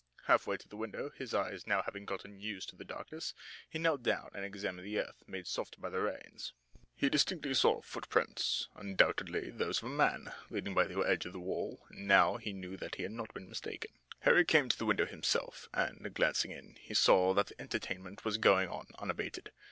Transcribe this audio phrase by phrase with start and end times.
[0.25, 3.35] Half way to the window, his eyes now having gotten used to the darkness,
[3.69, 6.53] he knelt down and examined the earth, made soft by the rains.
[6.95, 11.39] He distinctly saw footprints, undoubtedly those of a man, leading by the edge of the
[11.39, 13.91] wall, and now he knew that he had not been mistaken.
[14.21, 17.55] Harry came to the window himself, and, glancing in, he saw that the
[17.87, 19.51] merriment was going on unabated.